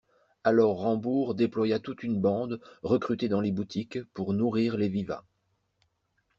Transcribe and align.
Alors 0.43 0.79
Rambourg 0.79 1.35
déploya 1.35 1.77
toute 1.79 2.01
une 2.01 2.19
bande 2.19 2.59
recrutée 2.81 3.29
dans 3.29 3.39
les 3.39 3.51
boutiques 3.51 3.99
pour 4.15 4.33
nourrir 4.33 4.75
les 4.75 4.89
vivats. 4.89 5.25